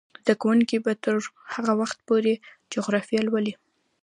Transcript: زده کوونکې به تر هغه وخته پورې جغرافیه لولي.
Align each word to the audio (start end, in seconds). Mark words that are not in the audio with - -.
زده 0.23 0.33
کوونکې 0.41 0.77
به 0.85 0.91
تر 1.03 1.15
هغه 1.53 1.73
وخته 1.79 2.01
پورې 2.07 2.33
جغرافیه 2.73 3.21
لولي. 3.27 3.53